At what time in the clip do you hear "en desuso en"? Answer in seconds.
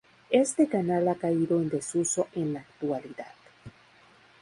1.61-2.53